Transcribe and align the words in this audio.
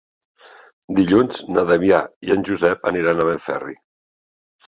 Dilluns 0.99 1.41
na 1.57 1.65
Damià 1.71 1.99
i 2.29 2.33
en 2.37 2.45
Josep 2.49 2.89
aniran 2.93 3.21
a 3.21 3.27
Benferri. 3.31 3.77